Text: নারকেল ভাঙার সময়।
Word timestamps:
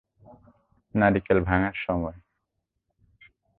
নারকেল 0.95 1.39
ভাঙার 1.41 1.75
সময়। 1.85 2.17